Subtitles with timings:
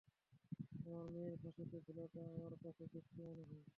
[0.85, 3.65] আমার মেয়ের ফাঁসিতে ঝুলাটা আপনার কাছে দুষ্টু মনে হয়?